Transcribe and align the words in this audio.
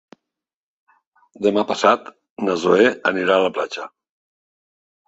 Demà 1.47 1.65
passat 1.73 2.09
na 2.47 2.59
Zoè 2.65 2.89
anirà 3.13 3.39
a 3.39 3.47
la 3.47 3.55
platja. 3.61 3.89